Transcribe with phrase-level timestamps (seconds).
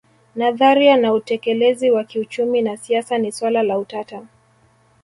[0.35, 4.25] Nadharia na utekelezi wa kiuchumi na siasa ni swala la utata